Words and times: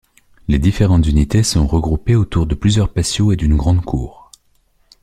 Les 0.47 0.57
différentes 0.57 1.05
unités 1.05 1.43
sont 1.43 1.67
regroupées 1.67 2.15
autour 2.15 2.47
de 2.47 2.55
plusieurs 2.55 2.91
patios 2.91 3.33
et 3.33 3.35
d'une 3.35 3.55
grande 3.55 3.85
cour. 3.85 4.31